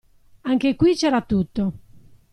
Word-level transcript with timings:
Anche 0.41 0.75
qui 0.75 0.95
c'era 0.95 1.21
tutto. 1.21 1.73